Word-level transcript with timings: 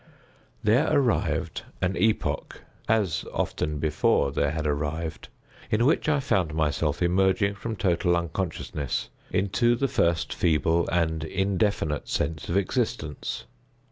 There 0.63 0.91
arrived 0.91 1.61
an 1.79 1.95
epoch—as 1.95 3.23
often 3.31 3.77
before 3.77 4.31
there 4.31 4.49
had 4.49 4.65
arrived—in 4.65 5.85
which 5.85 6.09
I 6.09 6.19
found 6.19 6.55
myself 6.55 7.03
emerging 7.03 7.53
from 7.53 7.75
total 7.75 8.17
unconsciousness 8.17 9.09
into 9.29 9.75
the 9.75 9.87
first 9.87 10.33
feeble 10.33 10.89
and 10.91 11.23
indefinite 11.23 12.09
sense 12.09 12.49
of 12.49 12.57
existence. 12.57 13.45